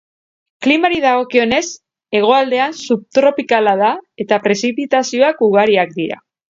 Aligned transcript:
Klimari 0.67 0.97
dagokionez, 1.03 1.59
hegoaldean 2.21 2.75
subtropikala 2.81 3.79
da, 3.85 3.95
eta 4.27 4.45
prezipitazioak 4.49 5.49
ugariak 5.53 5.99
dira. 6.05 6.25